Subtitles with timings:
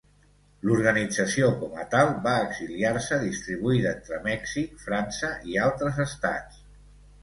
[0.69, 6.65] L'organització com a tal va exiliar-se, distribuïda entre Mèxic, França i altres estats.